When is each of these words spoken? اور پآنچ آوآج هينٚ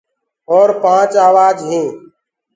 اور 0.51 0.69
پآنچ 0.83 1.11
آوآج 1.27 1.57
هينٚ 1.69 1.91